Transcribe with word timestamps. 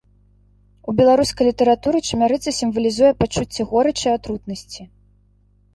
У 0.91 0.95
беларускай 0.99 1.45
літаратуры 1.49 1.97
чамярыца 2.09 2.49
сімвалізуе 2.61 3.11
пачуцці 3.21 3.61
горычы 3.75 4.05
і 4.11 4.13
атрутнасці. 4.19 4.81